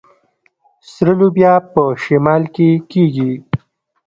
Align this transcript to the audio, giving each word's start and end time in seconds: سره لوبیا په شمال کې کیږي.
سره 0.91 1.13
لوبیا 1.19 1.53
په 1.73 1.81
شمال 2.03 2.43
کې 2.55 2.69
کیږي. 2.91 3.31